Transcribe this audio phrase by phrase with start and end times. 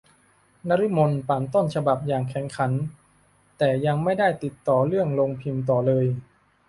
[0.69, 2.71] นฤมลปั่นต้นฉบับอย่างแข็งขัน
[3.57, 6.05] แต่ยังไม่ได้ติดต่อเรื่องโรงพิมพ์ต่อเลย